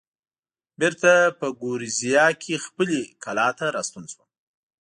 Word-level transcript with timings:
بېرته 0.79 1.11
په 1.39 1.47
ګوریزیا 1.61 2.27
کې 2.41 2.63
خپلې 2.65 2.99
کلا 3.23 3.49
ته 3.59 3.65
راستون 3.75 4.05
شوم. 4.11 4.29